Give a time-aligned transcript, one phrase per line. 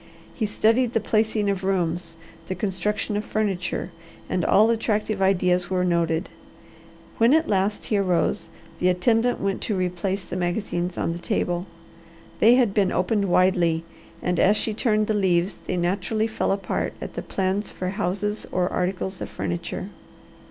[0.33, 2.17] He studied the placing of rooms,
[2.47, 3.91] the construction of furniture,
[4.27, 6.27] and all attractive ideas were noted.
[7.19, 11.67] When at last he arose the attendant went to replace the magazines on the table.
[12.39, 13.83] They had been opened widely,
[14.23, 18.47] and as she turned the leaves they naturally fell apart at the plans for houses
[18.51, 19.89] or articles of furniture.